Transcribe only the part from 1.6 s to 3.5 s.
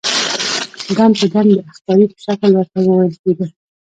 اخطارې په شکل ورته وويل کېدل.